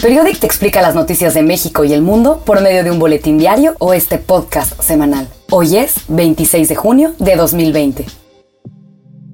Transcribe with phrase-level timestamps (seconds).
[0.00, 3.36] Periodic te explica las noticias de México y el mundo por medio de un boletín
[3.36, 5.28] diario o este podcast semanal.
[5.50, 8.06] Hoy es 26 de junio de 2020.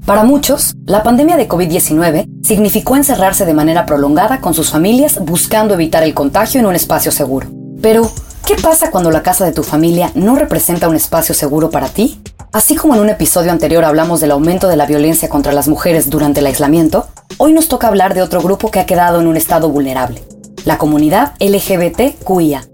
[0.05, 5.75] Para muchos, la pandemia de COVID-19 significó encerrarse de manera prolongada con sus familias buscando
[5.75, 7.47] evitar el contagio en un espacio seguro.
[7.81, 8.11] Pero,
[8.45, 12.21] ¿qué pasa cuando la casa de tu familia no representa un espacio seguro para ti?
[12.53, 16.11] Así como en un episodio anterior hablamos del aumento de la violencia contra las mujeres
[16.11, 17.07] durante el aislamiento,
[17.39, 20.23] hoy nos toca hablar de otro grupo que ha quedado en un estado vulnerable,
[20.67, 22.65] la comunidad LGBTQIA.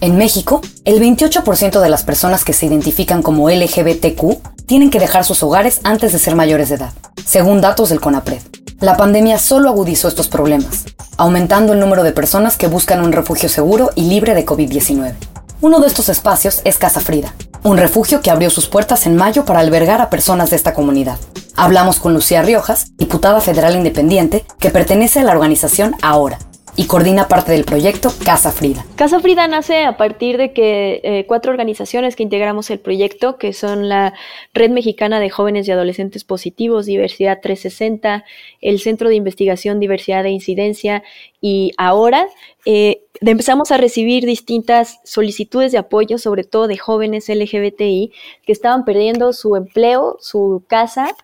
[0.00, 5.26] En México, el 28% de las personas que se identifican como LGBTQ tienen que dejar
[5.26, 6.94] sus hogares antes de ser mayores de edad,
[7.26, 8.40] según datos del CONAPRED.
[8.80, 10.84] La pandemia solo agudizó estos problemas,
[11.18, 15.12] aumentando el número de personas que buscan un refugio seguro y libre de COVID-19.
[15.60, 19.44] Uno de estos espacios es Casa Frida, un refugio que abrió sus puertas en mayo
[19.44, 21.18] para albergar a personas de esta comunidad.
[21.56, 26.38] Hablamos con Lucía Riojas, diputada federal independiente, que pertenece a la organización Ahora,
[26.76, 28.84] y coordina parte del proyecto Casa Frida.
[28.96, 33.52] Casa Frida nace a partir de que eh, cuatro organizaciones que integramos el proyecto, que
[33.52, 34.14] son la
[34.52, 38.24] Red Mexicana de Jóvenes y Adolescentes Positivos, Diversidad 360,
[38.60, 41.02] el Centro de Investigación Diversidad e Incidencia
[41.40, 42.26] y ahora
[42.64, 48.12] eh, empezamos a recibir distintas solicitudes de apoyo, sobre todo de jóvenes LGBTI
[48.44, 51.14] que estaban perdiendo su empleo, su casa,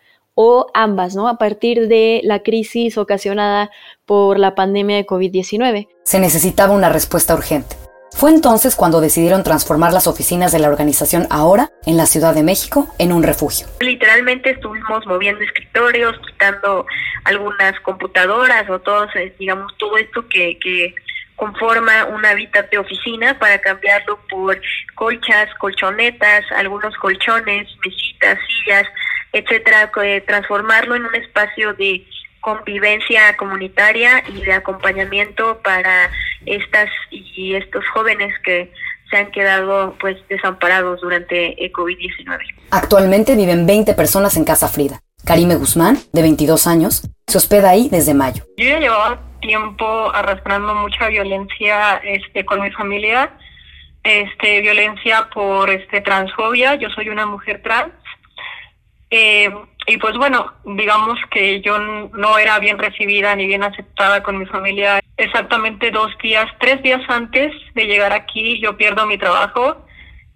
[0.43, 1.29] o ambas, ¿no?
[1.29, 3.71] A partir de la crisis ocasionada
[4.07, 5.89] por la pandemia de COVID-19.
[6.05, 7.77] Se necesitaba una respuesta urgente.
[8.13, 12.43] Fue entonces cuando decidieron transformar las oficinas de la organización ahora en la Ciudad de
[12.43, 13.67] México en un refugio.
[13.81, 16.87] Literalmente estuvimos moviendo escritorios, quitando
[17.25, 20.95] algunas computadoras o todos, eh, digamos, todo esto que, que
[21.37, 24.59] conforma un hábitat de oficina para cambiarlo por
[24.95, 28.87] colchas, colchonetas, algunos colchones, mesitas, sillas,
[29.33, 29.91] etcétera,
[30.27, 32.07] transformarlo en un espacio de
[32.41, 36.11] convivencia comunitaria y de acompañamiento para
[36.47, 38.73] estas y estos jóvenes que
[39.11, 42.39] se han quedado pues desamparados durante el COVID-19.
[42.71, 45.01] Actualmente viven 20 personas en Casa Frida.
[45.25, 48.45] Karime Guzmán, de 22 años, se hospeda ahí desde mayo.
[48.57, 53.31] Yo ya llevaba tiempo arrastrando mucha violencia este, con mi familia,
[54.03, 56.77] este, violencia por este, transfobia.
[56.77, 57.93] Yo soy una mujer trans
[59.11, 59.51] eh,
[59.87, 64.47] y pues bueno, digamos que yo no era bien recibida ni bien aceptada con mi
[64.47, 65.01] familia.
[65.17, 69.85] Exactamente dos días, tres días antes de llegar aquí, yo pierdo mi trabajo.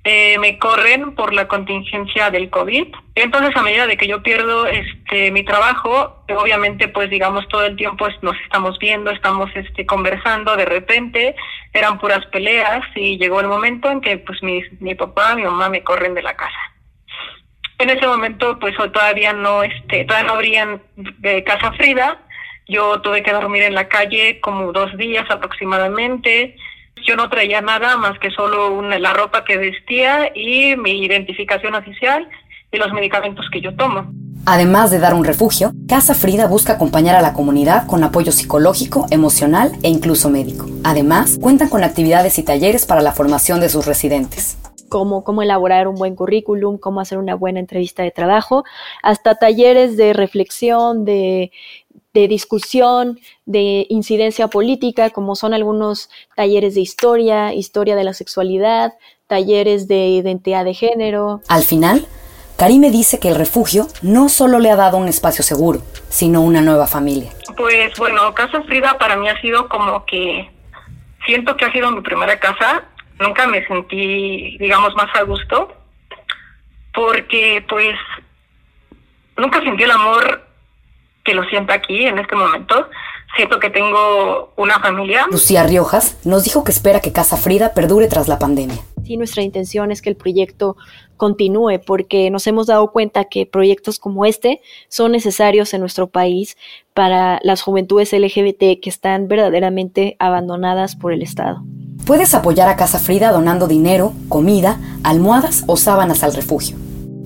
[0.07, 2.89] Eh, me corren por la contingencia del COVID.
[3.15, 7.77] Entonces, a medida de que yo pierdo este mi trabajo, obviamente, pues digamos todo el
[7.77, 10.57] tiempo nos estamos viendo, estamos este conversando.
[10.57, 11.35] De repente
[11.73, 15.71] eran puras peleas y llegó el momento en que pues mi, mi papá, mi mamá
[15.71, 16.74] me corren de la casa.
[17.85, 22.17] En ese momento, pues todavía no, este, todavía no abrían de Casa Frida.
[22.67, 26.57] Yo tuve que dormir en la calle como dos días aproximadamente.
[27.07, 32.27] Yo no traía nada más que solo la ropa que vestía y mi identificación oficial
[32.73, 34.11] y los medicamentos que yo tomo.
[34.47, 39.07] Además de dar un refugio, Casa Frida busca acompañar a la comunidad con apoyo psicológico,
[39.11, 40.65] emocional e incluso médico.
[40.85, 44.57] Además, cuentan con actividades y talleres para la formación de sus residentes
[44.95, 48.63] cómo, elaborar un buen currículum, cómo hacer una buena entrevista de trabajo,
[49.03, 51.51] hasta talleres de reflexión, de,
[52.13, 58.93] discusión, de incidencia política, como son algunos talleres de historia, historia de la sexualidad,
[59.27, 61.41] talleres de identidad de género.
[61.49, 62.07] Al final,
[62.57, 66.61] Karime dice que el refugio no solo le ha dado un espacio seguro, sino una
[66.61, 67.33] nueva familia.
[67.57, 70.49] Pues bueno, Casa Frida para mí ha sido como que
[71.27, 72.85] siento que ha sido mi primera casa
[73.19, 75.73] nunca me sentí, digamos, más a gusto,
[76.93, 77.97] porque pues
[79.37, 80.43] nunca sentí el amor
[81.25, 82.89] que lo siento aquí en este momento.
[83.37, 85.27] Siento que tengo una familia.
[85.29, 88.79] Lucía Riojas nos dijo que espera que Casa Frida perdure tras la pandemia.
[89.05, 90.77] Sí, nuestra intención es que el proyecto
[91.17, 96.57] continúe porque nos hemos dado cuenta que proyectos como este son necesarios en nuestro país
[96.93, 101.63] para las juventudes LGBT que están verdaderamente abandonadas por el Estado.
[102.05, 106.77] Puedes apoyar a Casa Frida donando dinero, comida, almohadas o sábanas al refugio.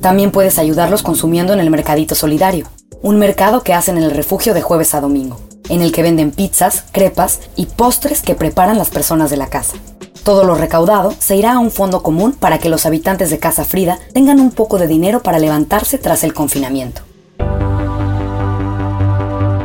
[0.00, 2.68] También puedes ayudarlos consumiendo en el Mercadito Solidario,
[3.02, 6.30] un mercado que hacen en el refugio de jueves a domingo, en el que venden
[6.30, 9.76] pizzas, crepas y postres que preparan las personas de la casa.
[10.22, 13.64] Todo lo recaudado se irá a un fondo común para que los habitantes de Casa
[13.64, 17.02] Frida tengan un poco de dinero para levantarse tras el confinamiento.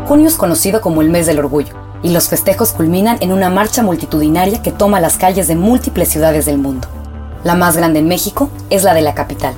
[0.08, 3.82] Junio es conocido como el mes del orgullo, y los festejos culminan en una marcha
[3.82, 6.88] multitudinaria que toma las calles de múltiples ciudades del mundo.
[7.44, 9.54] La más grande en México es la de la capital,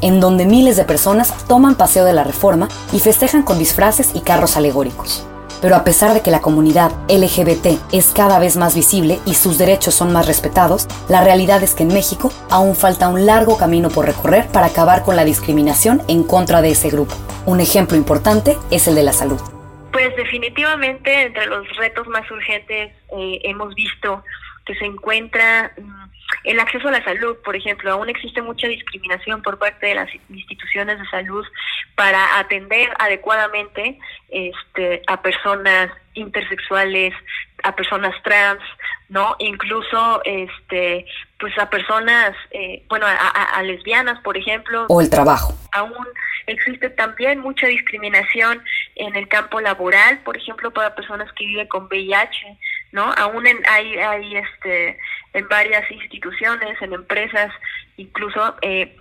[0.00, 4.20] en donde miles de personas toman paseo de la reforma y festejan con disfraces y
[4.20, 5.24] carros alegóricos.
[5.60, 9.58] Pero a pesar de que la comunidad LGBT es cada vez más visible y sus
[9.58, 13.88] derechos son más respetados, la realidad es que en México aún falta un largo camino
[13.88, 17.14] por recorrer para acabar con la discriminación en contra de ese grupo.
[17.44, 19.40] Un ejemplo importante es el de la salud.
[19.98, 24.22] Pues definitivamente entre los retos más urgentes eh, hemos visto
[24.64, 26.10] que se encuentra mm,
[26.44, 30.08] el acceso a la salud, por ejemplo, aún existe mucha discriminación por parte de las
[30.28, 31.44] instituciones de salud
[31.96, 33.98] para atender adecuadamente
[34.28, 37.12] este, a personas intersexuales,
[37.62, 38.60] a personas trans,
[39.08, 39.36] ¿no?
[39.38, 41.06] Incluso, este,
[41.38, 44.86] pues a personas, eh, bueno, a, lesbianas, por ejemplo.
[44.88, 45.54] O el trabajo.
[45.72, 46.06] Aún
[46.46, 48.62] existe también mucha discriminación
[48.94, 52.58] en el campo laboral, por ejemplo, para personas que viven con VIH,
[52.92, 53.12] ¿no?
[53.16, 54.98] Aún en, hay, hay este,
[55.34, 57.52] en varias instituciones, en empresas,
[57.96, 58.96] incluso eh,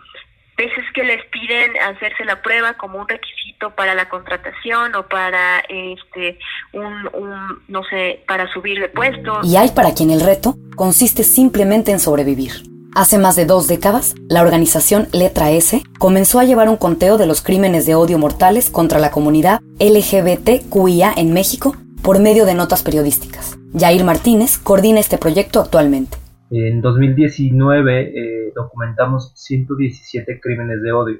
[0.57, 5.59] veces que les piden hacerse la prueba como un requisito para la contratación o para
[5.69, 6.39] este
[6.73, 11.91] un, no sé para subir de puesto y hay para quien el reto consiste simplemente
[11.91, 12.51] en sobrevivir
[12.97, 17.27] Hace más de dos décadas, la organización Letra S comenzó a llevar un conteo de
[17.27, 22.81] los crímenes de odio mortales contra la comunidad LGBTQIA en México por medio de notas
[22.81, 23.55] periodísticas.
[23.77, 26.16] Jair Martínez coordina este proyecto actualmente.
[26.49, 31.19] En 2019 eh, documentamos 117 crímenes de odio.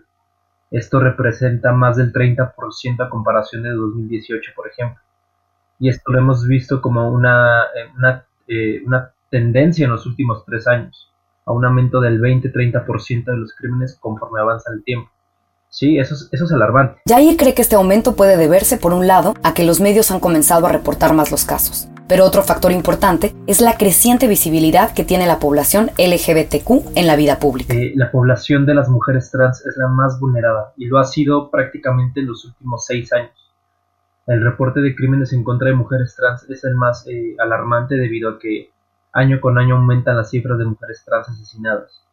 [0.72, 5.02] Esto representa más del 30% a comparación de 2018, por ejemplo.
[5.80, 10.46] Y esto lo hemos visto como una, eh, una, eh, una tendencia en los últimos
[10.46, 11.12] tres años,
[11.46, 15.10] a un aumento del 20-30% de los crímenes conforme avanza el tiempo.
[15.70, 17.02] Sí, eso es, eso es alarmante.
[17.08, 20.22] Jair cree que este aumento puede deberse, por un lado, a que los medios han
[20.22, 21.90] comenzado a reportar más los casos.
[22.08, 27.18] Pero otro factor importante es la creciente visibilidad que tiene la población LGBTQ en la
[27.18, 27.74] vida pública.
[27.74, 31.52] Eh, la población de las mujeres trans es la más vulnerada y lo ha sido
[31.52, 33.32] prácticamente en los últimos seis años.
[34.26, 38.30] El reporte de crímenes en contra de mujeres trans es el más eh, alarmante debido
[38.30, 38.72] a que
[39.12, 42.04] año con año aumentan las cifras de mujeres trans asesinadas.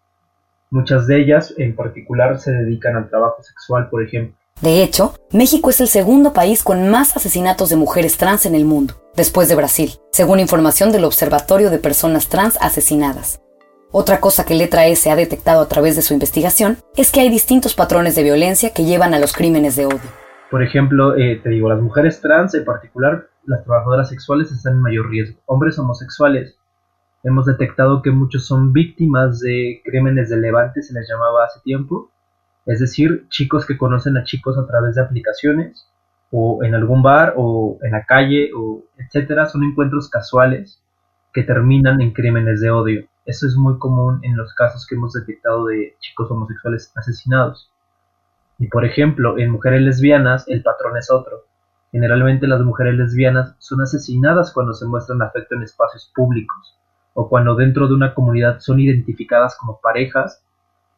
[0.70, 4.36] Muchas de ellas, en particular, se dedican al trabajo sexual, por ejemplo.
[4.60, 8.64] De hecho, México es el segundo país con más asesinatos de mujeres trans en el
[8.64, 13.40] mundo, después de Brasil, según información del Observatorio de Personas Trans Asesinadas.
[13.90, 17.30] Otra cosa que Letra S ha detectado a través de su investigación es que hay
[17.30, 20.24] distintos patrones de violencia que llevan a los crímenes de odio.
[20.50, 24.82] Por ejemplo, eh, te digo, las mujeres trans, en particular las trabajadoras sexuales, están en
[24.82, 25.38] mayor riesgo.
[25.46, 26.56] Hombres homosexuales,
[27.24, 32.10] hemos detectado que muchos son víctimas de crímenes de levante, se les llamaba hace tiempo,
[32.66, 35.86] es decir, chicos que conocen a chicos a través de aplicaciones
[36.30, 40.82] o en algún bar o en la calle o etcétera, son encuentros casuales
[41.32, 43.06] que terminan en crímenes de odio.
[43.26, 47.70] Eso es muy común en los casos que hemos detectado de chicos homosexuales asesinados.
[48.58, 51.44] Y por ejemplo, en mujeres lesbianas el patrón es otro.
[51.92, 56.78] Generalmente las mujeres lesbianas son asesinadas cuando se muestran afecto en espacios públicos
[57.14, 60.42] o cuando dentro de una comunidad son identificadas como parejas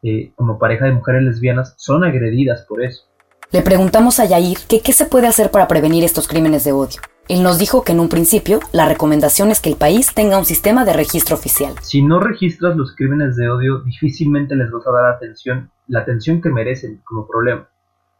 [0.03, 3.03] eh, como pareja de mujeres lesbianas son agredidas por eso.
[3.51, 6.99] Le preguntamos a Yair que qué se puede hacer para prevenir estos crímenes de odio.
[7.29, 10.45] Él nos dijo que en un principio la recomendación es que el país tenga un
[10.45, 11.73] sistema de registro oficial.
[11.81, 16.41] Si no registras los crímenes de odio, difícilmente les vas a dar atención, la atención
[16.41, 17.69] que merecen como problema,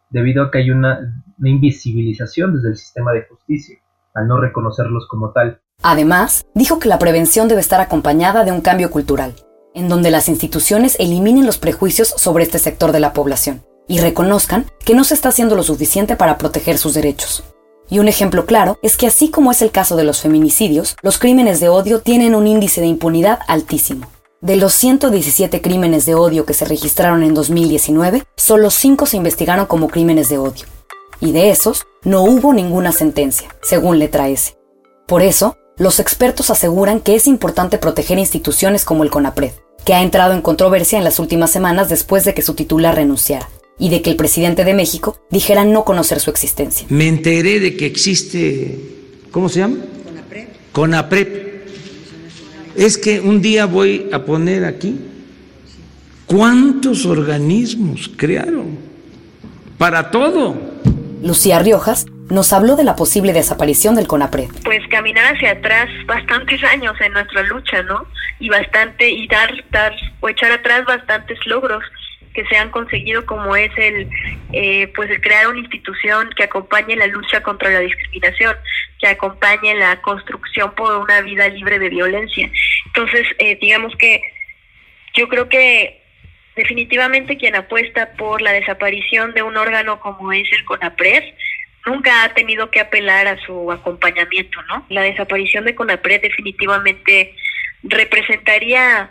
[0.09, 3.77] debido a que hay una, una invisibilización desde el sistema de justicia,
[4.13, 5.59] al no reconocerlos como tal.
[5.83, 9.35] Además, dijo que la prevención debe estar acompañada de un cambio cultural
[9.73, 14.65] en donde las instituciones eliminen los prejuicios sobre este sector de la población y reconozcan
[14.85, 17.43] que no se está haciendo lo suficiente para proteger sus derechos.
[17.89, 21.17] Y un ejemplo claro es que así como es el caso de los feminicidios, los
[21.17, 24.07] crímenes de odio tienen un índice de impunidad altísimo.
[24.41, 29.65] De los 117 crímenes de odio que se registraron en 2019, solo 5 se investigaron
[29.65, 30.65] como crímenes de odio.
[31.19, 34.55] Y de esos, no hubo ninguna sentencia, según letra S.
[35.07, 39.51] Por eso, los expertos aseguran que es importante proteger instituciones como el CONAPRED,
[39.85, 43.47] que ha entrado en controversia en las últimas semanas después de que su titular renunciara
[43.77, 46.87] y de que el presidente de México dijera no conocer su existencia.
[46.89, 48.79] Me enteré de que existe,
[49.31, 49.77] ¿cómo se llama?
[50.05, 50.49] CONAPREP.
[50.71, 51.47] CONAPREP.
[52.75, 54.97] Es que un día voy a poner aquí
[56.25, 58.77] cuántos organismos crearon
[59.77, 60.76] para todo.
[61.21, 64.49] Lucía Riojas nos habló de la posible desaparición del CONAPRED.
[64.63, 68.05] Pues caminar hacia atrás bastantes años en nuestra lucha, ¿no?
[68.39, 71.83] Y bastante, y dar, dar, o echar atrás bastantes logros
[72.33, 74.07] que se han conseguido como es el
[74.53, 78.55] eh, pues el crear una institución que acompañe la lucha contra la discriminación
[78.99, 82.47] que acompañe la construcción por una vida libre de violencia
[82.85, 84.21] entonces eh, digamos que
[85.15, 86.06] yo creo que
[86.57, 91.23] definitivamente quien apuesta por la desaparición de un órgano como es el CONAPRED
[91.85, 94.85] nunca ha tenido que apelar a su acompañamiento, ¿no?
[94.89, 97.33] La desaparición de CONAPRED definitivamente
[97.83, 99.09] representaría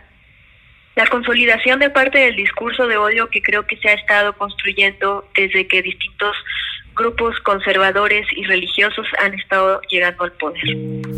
[0.94, 5.26] la consolidación de parte del discurso de odio que creo que se ha estado construyendo
[5.36, 6.36] desde que distintos
[6.94, 10.68] grupos conservadores y religiosos han estado llegando al poder.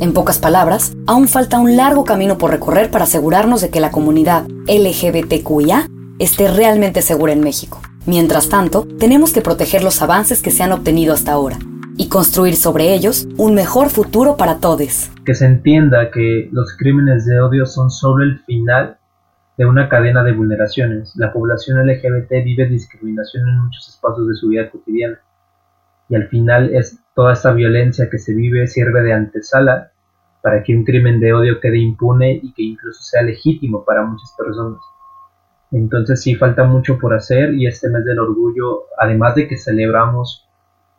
[0.00, 3.92] En pocas palabras, aún falta un largo camino por recorrer para asegurarnos de que la
[3.92, 7.80] comunidad LGBTQIA esté realmente segura en México.
[8.06, 11.58] Mientras tanto, tenemos que proteger los avances que se han obtenido hasta ahora
[11.96, 15.10] y construir sobre ellos un mejor futuro para todos.
[15.24, 18.98] Que se entienda que los crímenes de odio son solo el final
[19.56, 21.12] de una cadena de vulneraciones.
[21.16, 25.18] La población LGBT vive discriminación en muchos espacios de su vida cotidiana
[26.08, 29.90] y al final es toda esta violencia que se vive sirve de antesala
[30.42, 34.32] para que un crimen de odio quede impune y que incluso sea legítimo para muchas
[34.38, 34.78] personas.
[35.70, 40.48] Entonces sí falta mucho por hacer y este mes del orgullo, además de que celebramos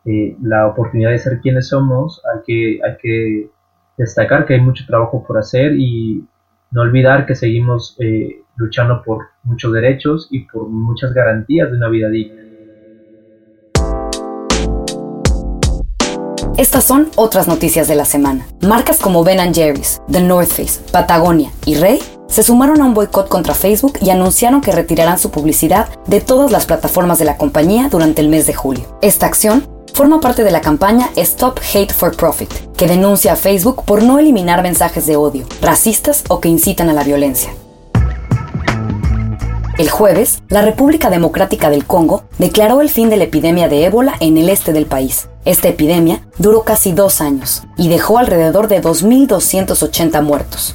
[0.04, 3.50] eh, la oportunidad de ser quienes somos, hay que, hay que
[3.98, 6.24] destacar que hay mucho trabajo por hacer y
[6.70, 11.88] no olvidar que seguimos eh, luchando por muchos derechos y por muchas garantías de una
[11.88, 12.42] vida digna.
[16.56, 18.46] Estas son otras noticias de la semana.
[18.60, 22.00] Marcas como Ben Jerry's, The North Face, Patagonia y Rey
[22.30, 26.50] se sumaron a un boicot contra Facebook y anunciaron que retirarán su publicidad de todas
[26.50, 28.98] las plataformas de la compañía durante el mes de julio.
[29.02, 33.84] Esta acción forma parte de la campaña Stop Hate for Profit, que denuncia a Facebook
[33.84, 37.52] por no eliminar mensajes de odio, racistas o que incitan a la violencia.
[39.76, 44.14] El jueves, la República Democrática del Congo declaró el fin de la epidemia de ébola
[44.20, 45.28] en el este del país.
[45.46, 50.74] Esta epidemia duró casi dos años y dejó alrededor de 2.280 muertos.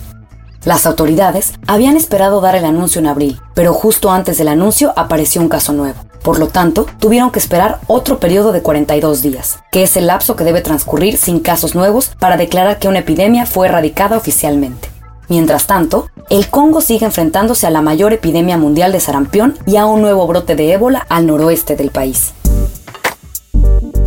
[0.66, 5.40] Las autoridades habían esperado dar el anuncio en abril, pero justo antes del anuncio apareció
[5.40, 6.00] un caso nuevo.
[6.24, 10.36] Por lo tanto, tuvieron que esperar otro periodo de 42 días, que es el lapso
[10.36, 14.90] que debe transcurrir sin casos nuevos para declarar que una epidemia fue erradicada oficialmente.
[15.30, 19.86] Mientras tanto, el Congo sigue enfrentándose a la mayor epidemia mundial de sarampión y a
[19.86, 22.34] un nuevo brote de ébola al noroeste del país.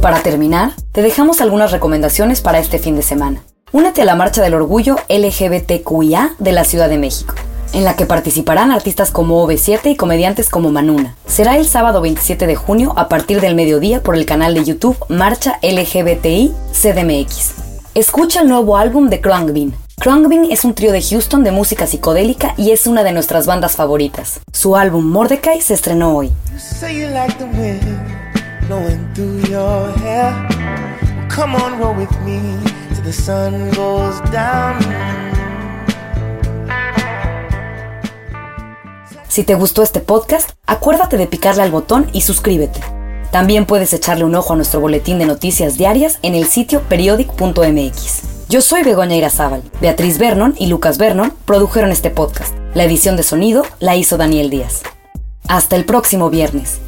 [0.03, 3.43] Para terminar, te dejamos algunas recomendaciones para este fin de semana.
[3.71, 7.35] Únete a la Marcha del Orgullo LGBTQIA de la Ciudad de México,
[7.75, 11.17] en la que participarán artistas como OV7 y comediantes como Manuna.
[11.27, 14.97] Será el sábado 27 de junio a partir del mediodía por el canal de YouTube
[15.09, 17.55] Marcha LGBTI CDMX.
[17.95, 22.55] Escucha el nuevo álbum de Krungbin, Krungbin es un trío de Houston de música psicodélica
[22.57, 24.41] y es una de nuestras bandas favoritas.
[24.53, 26.31] Su álbum Mordecai se estrenó hoy.
[39.29, 42.81] Si te gustó este podcast, acuérdate de picarle al botón y suscríbete.
[43.31, 48.49] También puedes echarle un ojo a nuestro boletín de noticias diarias en el sitio periodic.mx.
[48.49, 49.63] Yo soy Begoña Irazábal.
[49.81, 52.55] Beatriz Vernon y Lucas Vernon produjeron este podcast.
[52.75, 54.83] La edición de sonido la hizo Daniel Díaz.
[55.47, 56.81] Hasta el próximo viernes.